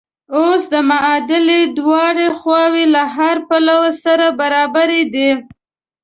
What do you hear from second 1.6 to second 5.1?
دواړه خواوې له هره پلوه سره برابرې